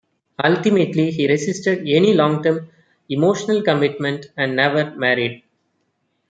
[0.43, 2.69] Ultimately, he resisted any long-term
[3.07, 5.43] emotional commitment, and never married.